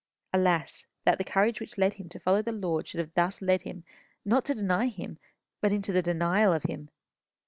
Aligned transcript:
Alas, 0.33 0.87
that 1.05 1.19
the 1.19 1.23
courage 1.23 1.59
which 1.59 1.77
led 1.77 1.93
him 1.93 2.09
to 2.09 2.19
follow 2.19 2.41
the 2.41 2.51
Lord 2.51 2.87
should 2.87 2.97
have 2.99 3.13
thus 3.13 3.39
led 3.39 3.61
him, 3.61 3.83
not 4.25 4.43
to 4.45 4.55
deny 4.55 4.87
him, 4.87 5.19
but 5.61 5.71
into 5.71 5.91
the 5.91 6.01
denial 6.01 6.51
of 6.51 6.63
him! 6.63 6.89